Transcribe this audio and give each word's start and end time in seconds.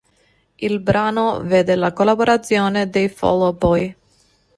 Il 0.55 0.79
brano 0.79 1.41
vede 1.43 1.75
la 1.75 1.93
collaborazione 1.93 2.89
dei 2.89 3.07
Fall 3.07 3.41
Out 3.41 3.57
Boy. 3.59 3.95